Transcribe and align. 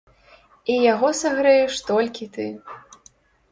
І 0.75 0.77
яго 0.93 1.11
сагрэеш 1.19 1.77
толькі 1.91 2.29
ты. 2.39 2.49